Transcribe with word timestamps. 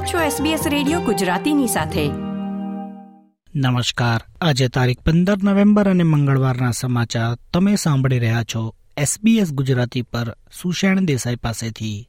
આપ 0.00 0.06
છો 0.06 0.44
SBS 0.44 0.58
radio 0.68 1.00
ગુજરાતીની 1.00 1.66
સાથે. 1.66 2.08
નમસ્કાર. 3.54 4.20
આજે 4.40 4.68
તારીખ 4.68 5.00
પંદર 5.00 5.36
નવેમ્બર 5.42 5.90
અને 5.90 6.02
મંગળવારના 6.02 6.70
સમાચાર 6.70 7.36
તમે 7.54 7.76
સાંભળી 7.76 8.18
રહ્યા 8.18 8.42
છો 8.42 8.74
SBS 8.98 9.50
ગુજરાતી 9.50 10.02
પર 10.02 10.36
સુષેણ 10.62 11.00
દેસાઈ 11.00 11.36
પાસેથી. 11.36 12.08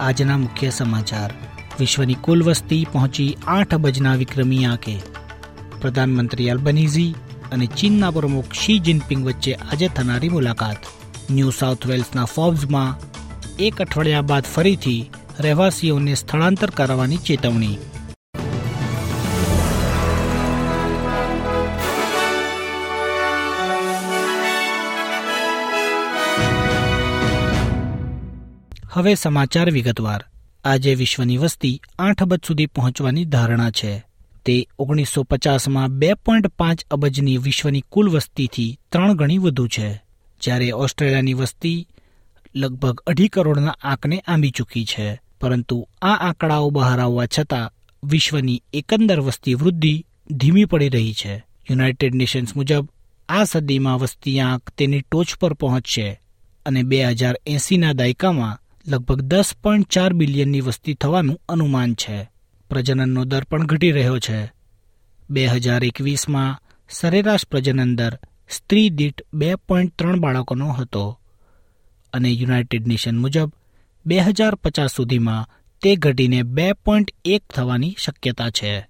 આજના 0.00 0.38
મુખ્ય 0.38 0.70
સમાચાર. 0.70 1.30
વિશ્વની 1.78 2.14
કુલ 2.14 2.42
વસ્તી 2.42 2.86
પહોંચી 2.92 3.36
આઠ 3.46 3.74
અબજના 3.74 4.14
વિક્રમી 4.14 4.64
આંકે. 4.64 5.13
પ્રધાનમંત્રી 5.84 6.50
અલ્બનીઝી 6.50 7.08
અને 7.52 7.66
ચીનના 7.78 8.10
પ્રમુખ 8.10 8.60
શી 8.64 8.78
જિનપિંગ 8.78 9.26
વચ્ચે 9.26 9.54
આજે 9.54 9.88
થનારી 9.88 10.28
મુલાકાત. 10.28 10.86
ન્યૂ 11.30 11.50
સાઉથ 11.50 11.86
વેલ્સના 11.86 12.24
ફોર્બ્સમાં 12.24 13.00
એક 13.58 13.82
અઠવાડિયા 13.82 14.20
બાદ 14.20 14.52
ફરીથી 14.54 15.10
રહેવાસીઓને 15.40 16.14
સ્થળાંતર 16.14 16.70
કરવાની 16.70 17.16
ચેતવણી. 17.16 17.76
હવે 28.92 29.14
સમાચાર 29.14 29.70
વિગતવાર. 29.70 30.24
આજે 30.64 30.94
વિશ્વની 30.94 31.36
વસ્તી 31.36 31.80
આઠ 31.98 32.22
અબજ 32.22 32.40
સુધી 32.46 32.66
પહોંચવાની 32.66 33.24
ધારણા 33.24 33.70
છે. 33.70 33.94
તે 34.44 34.66
ઓગણીસો 34.78 35.22
પચાસમાં 35.22 35.88
બે 35.88 36.14
પોઈન્ટ 36.14 36.46
પાંચ 36.46 36.84
અબજની 36.90 37.36
વિશ્વની 37.36 37.80
કુલ 37.80 38.08
વસ્તીથી 38.08 38.78
ત્રણ 38.92 39.14
ગણી 39.14 39.38
વધુ 39.38 39.68
છે, 39.68 40.02
જ્યારે 40.42 40.70
ઓસ્ટ્રેલિયાની 40.70 41.34
વસ્તી 41.34 41.88
લગભગ 42.54 43.00
અઢી 43.06 43.28
કરોડના 43.28 43.76
આંકને 43.82 44.24
આંબી 44.26 44.50
ચૂકી 44.50 44.84
છે. 44.84 45.20
પરંતુ 45.40 45.88
આ 46.02 46.14
આંકડાઓ 46.14 46.70
બહાર 46.70 47.00
આવવા 47.00 47.26
છતાં 47.26 47.72
વિશ્વની 48.04 48.62
એકંદર 48.72 49.20
વસ્તી 49.20 49.54
વૃદ્ધિ 49.54 50.06
ધીમી 50.30 50.64
પડી 50.64 50.88
રહી 50.88 51.12
છે. 51.12 51.34
યુનાઇટેડ 51.70 52.14
નેશન્સ 52.14 52.56
મુજબ 52.56 52.88
આ 53.28 53.44
સદીમાં 53.44 53.98
વસ્તી 53.98 54.40
આંક 54.40 54.70
તેની 54.70 55.00
ટોચ 55.00 55.36
પર 55.40 55.54
પહોંચશે 55.54 56.20
અને 56.66 56.82
બે 56.82 57.04
હજાર 57.04 57.36
એંસીના 57.46 57.92
દાયકામાં 57.92 58.58
લગભગ 58.88 59.20
દસ 59.20 59.54
પોઈન્ટ 59.62 59.88
ચાર 59.88 60.12
બિલિયનની 60.12 60.60
વસ્તી 60.60 60.94
થવાનું 60.94 61.40
અનુમાન 61.48 61.94
છે. 61.94 62.33
પ્રજનનનો 62.70 63.24
દર 63.24 63.44
પણ 63.44 63.66
ઘટી 63.66 63.90
રહ્યો 63.90 64.18
છે. 64.18 64.52
બે 65.30 65.46
હજાર 65.46 65.84
એકવીસમાં 65.84 66.58
સરેરાશ 66.90 67.46
પ્રજનન 67.46 67.96
દર 67.96 68.18
સ્ત્રી 68.48 68.90
દીઠ 68.90 69.22
બે 69.32 69.56
પોઈન્ટ 69.56 69.96
ત્રણ 69.98 70.20
બાળકોનો 70.20 70.72
હતો 70.72 71.18
અને 72.12 72.30
યુનાઇટેડ 72.30 72.86
નેશન 72.86 73.16
મુજબ 73.18 73.50
બે 74.06 74.16
હજાર 74.18 74.54
પચાસ 74.54 74.92
સુધીમાં 74.92 75.48
તે 75.82 75.96
ઘટીને 75.96 76.42
બે 76.42 76.72
પોઈન્ટ 76.72 77.14
એક 77.24 77.42
થવાની 77.54 77.94
શક્યતા 77.98 78.50
છે. 78.50 78.88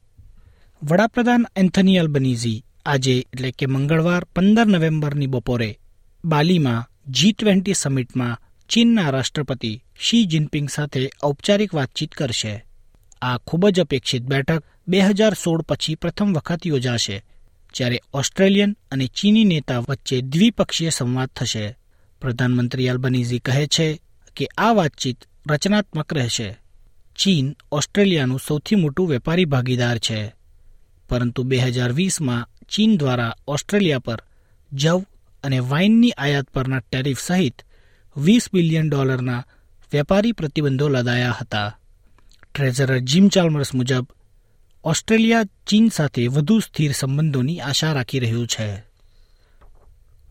વડાપ્રધાન 0.83 1.47
એન્થની 1.56 1.98
અલ્બનીઝી 1.98 2.64
આજે 2.86 3.14
એટલે 3.19 3.50
કે 3.50 3.66
મંગળવાર 3.66 4.25
પંદર 4.25 4.66
નવેમ્બરની 4.66 5.27
બપોરે 5.27 5.70
બાલીમાં 6.25 6.86
જી 7.11 7.33
ટ્વેન્ટી 7.33 7.75
સમિટમાં 7.75 8.41
ચીનના 8.70 9.11
રાષ્ટ્રપતિ 9.11 9.83
શી 9.98 10.27
જિનપિંગ 10.27 10.69
સાથે 10.70 11.11
ઔપચારિક 11.22 11.75
વાતચીત 11.75 12.12
કરશે. 12.12 12.55
આ 13.23 13.39
ખૂબ 13.39 13.69
જ 13.69 13.81
અપેક્ષિત 13.81 14.23
બેઠક 14.23 14.65
બે 14.89 15.01
હજાર 15.01 15.34
સોળ 15.34 15.62
પછી 15.62 15.95
પ્રથમ 15.95 16.33
વખત 16.33 16.67
યોજાશે, 16.67 17.25
જ્યારે 17.75 18.03
ઓસ્ટ્રેલિયન 18.12 18.77
અને 18.91 19.06
ચીની 19.06 19.45
નેતા 19.45 19.79
વચ્ચે 19.79 20.21
દ્વિપક્ષીય 20.21 20.91
સંવાદ 20.91 21.29
થશે. 21.29 21.77
પ્રધાનમંત્રી 22.21 22.88
અલ્બનીઝી 22.88 23.38
કહે 23.38 23.66
છે 23.66 24.00
કે 24.37 24.49
આ 24.59 24.72
વાતચીત 24.72 25.16
રચનાત્મક 25.50 26.15
રહેશે. 26.15 26.56
ચીન 27.16 27.56
ઓસ્ટ્રેલિયાનું 27.72 28.41
સૌથી 28.49 28.75
મોટું 28.75 29.09
વેપારી 29.09 29.44
ભાગીદાર 29.44 29.99
છે. 29.99 30.34
પરંતુ 31.09 31.43
બે 31.43 31.56
હજાર 31.56 31.93
વીસમાં 31.93 32.49
ચીન 32.69 32.97
દ્વારા 32.97 33.37
ઓસ્ટ્રેલિયા 33.49 33.99
પર 33.99 34.22
જવ 34.72 35.05
અને 35.44 35.59
વાઇનની 35.59 36.11
આયાત 36.11 36.44
પરના 36.44 36.78
ટેરિફ 36.78 37.21
સહિત 37.21 37.62
વીસ 38.17 38.49
બિલિયન 38.55 38.88
ડોલરના 38.88 39.47
વેપારી 39.93 40.33
પ્રતિબંધો 40.33 40.88
લદાયા 40.88 41.37
હતા. 41.41 41.78
ટ્રેઝરર 42.54 42.98
જીમ 42.98 43.28
ચાલ્મર્સ 43.28 43.75
મુજબ 43.75 44.06
ઓસ્ટ્રેલિયા, 44.84 45.44
ચીન 45.66 45.88
સાથે 45.88 46.26
વધુ 46.26 46.60
સ્થિર 46.60 46.92
સંબંધોની 46.92 47.60
આશા 47.60 47.92
રાખી 47.92 48.19
રહ્યું 48.19 48.47
છે. 48.47 48.84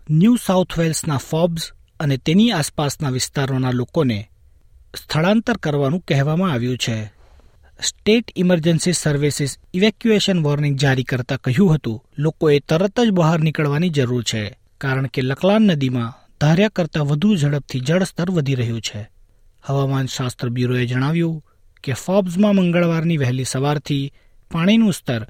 ન્યૂ 0.09 0.35
સાઉથ 0.35 0.79
વેલ્સના 0.79 1.17
ફોબ્સ 1.17 1.71
અને 1.99 2.17
તેની 2.17 2.51
આસપાસના 2.51 3.09
વિસ્તારોના 3.09 3.71
લોકોને 3.71 4.29
સ્થળાંતર 4.95 5.57
કરવાનું 5.57 5.99
કહેવામાં 5.99 6.51
આવ્યું 6.51 6.77
છે. 6.77 7.13
State 7.83 8.31
emergency 8.35 8.93
services 8.93 9.57
evacuation 9.73 10.43
warning 10.43 10.77
જારી 10.77 11.03
કરતા 11.03 11.37
કહ્યું 11.37 11.75
હતું, 11.75 12.03
લોકોએ 12.17 12.59
તરત 12.59 12.99
જ 12.99 13.09
બહાર 13.09 13.39
નીકળવાની 13.39 13.89
જરૂર 13.89 14.23
છે, 14.23 14.57
કારણ 14.77 15.07
કે 15.07 15.21
લકલાન 15.21 15.61
નદીમાં 15.61 16.13
ધાર્યા 16.41 16.69
કરતાં 16.69 17.05
વધુ 17.05 17.35
ઝડપથી 17.35 17.79
જળસ્તર 17.79 18.31
વધી 18.31 18.55
રહ્યું 18.55 18.81
છે. 18.81 19.09
હવામાન 19.65 20.05
શાસ્ત્ર 20.05 20.49
બ્યુરોએ 20.49 20.85
જણાવ્યું 20.85 21.52
કે 21.83 21.93
ફોબ્સમાં 21.93 22.55
મંગળવારની 22.55 23.17
વહેલી 23.17 23.43
સવારથી 23.43 24.13
પાણીનું 24.51 24.93
સ્તર 24.93 25.27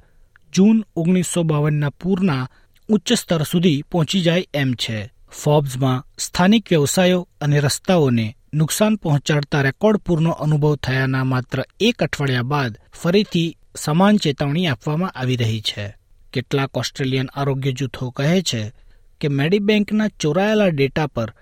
જૂન 0.54 0.84
ઓગણીસો 0.96 1.42
બાવનના 1.42 1.90
પૂરના 1.90 2.48
ઉચ્ચ 2.88 3.12
સ્તર 3.12 3.42
સુધી 3.42 3.82
પહોંચી 3.82 4.20
જાય 4.20 4.46
એમ 4.54 4.72
છે. 4.72 5.12
ફોબ્સમાં 5.42 6.06
સ્થાનિક 6.18 6.66
વ્યવસાયો 6.70 7.28
અને 7.40 7.60
રસ્તાઓને 7.60 8.36
નુકસાન 8.54 8.96
પહોંચાડતા 8.96 9.62
રેકોર્ડ 9.62 9.96
પૂરનો 9.96 10.30
અનુભવ 10.30 10.76
થયાના 10.76 11.24
માત્ર 11.24 11.64
એક 11.80 12.02
અઠવાડિયા 12.02 12.42
બાદ 12.42 12.78
ફરીથી 12.92 13.56
સમાન 13.76 14.16
ચેતવણી 14.16 14.66
આપવામાં 14.66 15.10
આવી 15.10 15.36
રહી 15.36 15.60
છે. 15.60 15.94
કેટલાક 16.32 16.76
ઓસ્ટ્રેલિયન 16.76 17.28
આરોગ્ય 17.34 17.72
જૂથો 17.72 18.10
કહે 18.10 18.42
છે 18.42 18.72
કે 19.20 19.28
મેડીબેન્કના 19.28 20.08
ચોરાયેલા 20.08 20.68
ડેટા 20.68 21.06
પર 21.06 21.32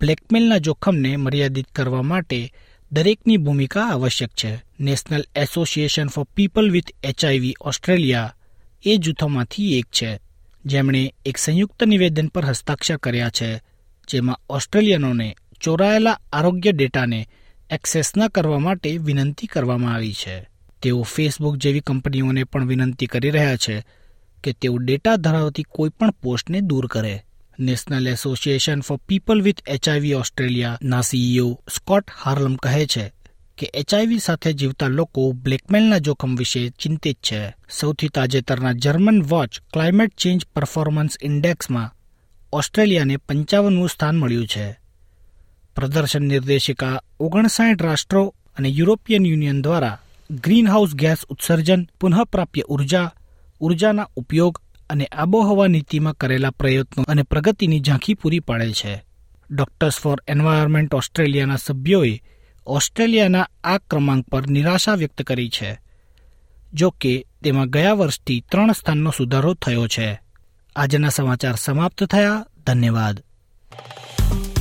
બ્લેકમેલના 0.00 0.58
જોખમને 0.58 1.16
મર્યાદિત 1.16 1.68
કરવા 1.68 2.02
માટે 2.02 2.52
દરેકની 2.92 3.36
ભૂમિકા 3.36 3.84
આવશ્યક 3.84 4.30
છે. 4.30 4.62
National 4.80 5.24
association 5.36 6.06
for 6.06 6.24
people 6.24 6.70
with 6.70 6.86
HIV 7.02 7.54
Australia 7.60 8.34
એ 8.84 8.96
જૂથોમાંથી 8.96 9.78
એક 9.78 9.86
છે. 9.86 10.20
જેમણે 10.66 11.14
એક 11.24 11.36
સંયુક્ત 11.36 11.84
નિવેદન 11.84 12.26
પર 12.26 12.44
હસ્તાક્ષર 12.44 12.96
કર્યા 12.96 13.30
છે, 13.30 13.56
જેમાં 14.08 14.40
ઓસ્ટ્રેલિયનોને 14.50 15.36
ચોરાયેલા 15.60 16.20
આરોગ્ય 16.32 16.72
ડેટાને 16.72 17.28
એક્સેસ 17.70 18.12
ન 18.16 18.28
કરવા 18.28 18.58
માટે 18.58 18.98
વિનંતી 18.98 19.46
કરવામાં 19.46 19.94
આવી 19.94 20.12
છે. 20.12 20.48
તેઓ 20.82 21.02
ફેસબુક 21.02 21.56
જેવી 21.56 21.80
કંપનીઓને 21.80 22.44
પણ 22.44 22.66
વિનંતી 22.66 23.06
કરી 23.06 23.30
રહ્યા 23.30 23.56
છે 23.56 23.84
કે 24.44 24.52
તેઓ 24.52 24.78
ડેટા 24.78 25.16
ધરાવતી 25.16 25.62
કોઈપણ 25.62 26.10
પોસ્ટને 26.10 26.60
દૂર 26.60 26.86
કરે. 26.86 27.22
National 27.60 28.08
Association 28.08 28.80
for 28.80 28.96
People 28.96 29.42
with 29.42 29.68
HIV 29.68 30.14
ઓસ્ટ્રેલિયાના 30.14 31.00
સીઈઓ 31.00 31.60
સ્કોટ 31.74 32.10
હાર્લમ 32.22 32.54
કહે 32.54 32.86
છે 32.86 33.12
કે 33.58 33.70
એચઆઈવી 33.74 34.18
સાથે 34.18 34.52
જીવતા 34.52 34.88
લોકો 34.88 35.32
બ્લેકમેલના 35.32 35.98
જોખમ 35.98 36.36
વિશે 36.36 36.68
ચિંતિત 36.68 37.16
છે. 37.16 37.54
સૌથી 37.70 38.08
તાજેતરના 38.08 38.72
German 38.72 39.22
Watch 39.22 39.60
climate 39.72 40.16
change 40.16 40.46
performance 40.46 41.16
ઇન્ડેક્સમાં 41.22 41.94
ઓસ્ટ્રેલિયાને 42.52 43.16
પંચાવનમું 43.16 43.88
સ્થાન 43.88 44.16
મળ્યું 44.16 44.46
છે. 44.46 44.72
પ્રદર્શન 45.76 46.22
નિર્દેશિકા 46.22 47.02
ઓગણસાઠ 47.20 47.82
રાષ્ટ્રો 47.82 48.34
અને 48.58 48.68
યુરોપિયન 48.68 49.26
યુનિયન 49.26 49.62
દ્વારા 49.62 49.98
ગ્રીનહાઉસ 50.30 50.94
ગેસ 50.94 51.16
ઉત્સર્જન, 51.28 51.84
પુનઃપ્રાપ્ય 52.00 52.62
ઊર્જા, 52.62 53.12
ઉર્જાના 53.60 54.08
ઉપયોગ 54.16 54.62
અને 54.90 55.04
આબોહવા 55.04 55.66
નીતિમાં 55.66 56.14
કરેલા 56.14 56.50
પ્રયત્નો 56.50 57.04
અને 57.08 57.22
પ્રગતિની 57.22 57.80
ઝાંખી 57.80 58.14
પૂરી 58.14 58.40
પાડે 58.40 58.72
છે. 58.72 59.04
ડોક્ટર્સ 59.50 59.98
ફોર 59.98 60.22
એન્વાયરમેન્ટ 60.28 60.94
ઓસ્ટ્રેલિયાના 60.94 61.56
સભ્યોએ 61.56 62.22
ઓસ્ટ્રેલિયાના 62.66 63.48
આ 63.64 63.78
ક્રમાંક 63.78 64.28
પર 64.28 64.46
નિરાશા 64.46 64.94
વ્યક્ત 64.94 65.22
કરી 65.22 65.48
છે. 65.48 65.80
જો 66.74 66.90
કે, 66.90 67.26
તેમાં 67.44 67.70
ગયા 67.70 67.92
વર્ષથી 67.92 68.44
ત્રણ 68.50 68.72
સ્થાનનો 68.72 69.10
સુધારો 69.10 69.54
થયો 69.54 69.86
છે. 69.86 70.20
આજના 70.76 71.08
સમાચાર 71.08 71.54
સમાપ્ત 71.54 72.04
થયા. 72.04 72.44
ધન્યવાદ. 72.66 73.22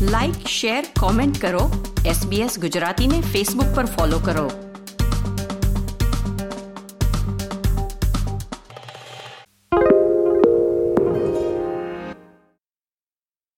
લાઇક 0.02 0.48
શેર 0.48 0.86
કોમેન્ટ 1.00 1.42
કરો. 1.42 1.86
એસબીએસ 2.06 2.60
ગુજરાતીને 2.60 3.22
ફેસબુક 3.22 3.76
પર 3.76 3.86
ફોલો 3.86 4.20
કરો. 4.20 4.65